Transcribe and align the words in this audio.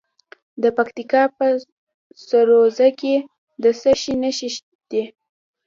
د 0.61 0.63
پکتیکا 0.77 1.23
په 1.37 1.45
سروضه 2.27 2.89
کې 2.99 3.15
د 3.63 3.65
څه 3.81 3.91
شي 4.01 4.13
نښې 4.21 4.49
دي؟ 4.91 5.03